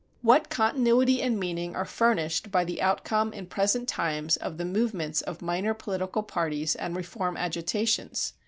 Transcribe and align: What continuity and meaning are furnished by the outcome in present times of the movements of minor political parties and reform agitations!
What 0.23 0.49
continuity 0.49 1.21
and 1.21 1.39
meaning 1.39 1.75
are 1.75 1.85
furnished 1.85 2.49
by 2.49 2.65
the 2.65 2.81
outcome 2.81 3.33
in 3.33 3.45
present 3.45 3.87
times 3.87 4.35
of 4.35 4.57
the 4.57 4.65
movements 4.65 5.21
of 5.21 5.43
minor 5.43 5.75
political 5.75 6.23
parties 6.23 6.73
and 6.73 6.95
reform 6.95 7.37
agitations! 7.37 8.33